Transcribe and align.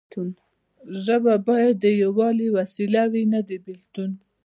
ژبه 1.05 1.33
باید 1.47 1.75
د 1.79 1.85
یووالي 2.03 2.47
وسیله 2.57 3.01
وي 3.11 3.23
نه 3.33 3.39
د 3.47 3.49
بیلتون. 3.65 4.11